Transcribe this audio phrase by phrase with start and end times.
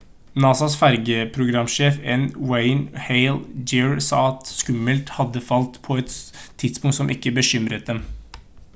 [0.43, 2.23] nasas fergeprogramsjef n.
[2.51, 3.35] wayne hale
[3.73, 3.99] jr.
[4.07, 6.17] sa at skummet hadde falt «på et
[6.65, 8.05] tidspunkt som ikke bekymret dem»